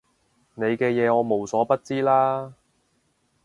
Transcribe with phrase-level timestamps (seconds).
[0.55, 2.55] 你嘅嘢我無所不知啦